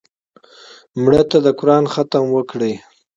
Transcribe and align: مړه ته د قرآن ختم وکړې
مړه 1.01 1.21
ته 1.29 1.37
د 1.45 1.47
قرآن 1.59 1.83
ختم 1.93 2.23
وکړې 2.35 2.73